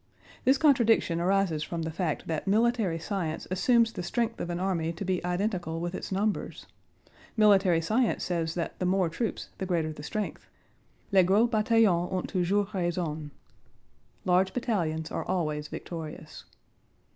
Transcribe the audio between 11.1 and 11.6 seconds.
Les gros